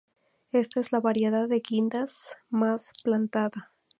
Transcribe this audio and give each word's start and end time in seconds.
Esta 0.51 0.79
es 0.79 0.91
la 0.91 0.99
variedad 0.99 1.47
de 1.47 1.59
guindas 1.63 2.35
más 2.49 2.91
plantada. 3.03 3.71